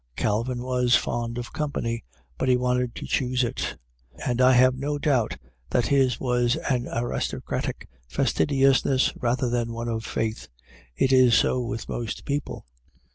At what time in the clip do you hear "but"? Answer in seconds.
2.39-2.49